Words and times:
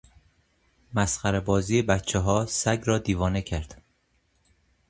مسخرهبازی 0.93 1.81
بچهها 1.81 2.45
سگ 2.45 2.81
را 2.85 2.97
دیوانه 2.97 3.41
کرد. 3.41 3.81